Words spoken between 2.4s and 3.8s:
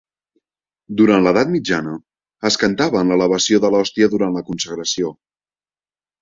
es cantava en l'elevació de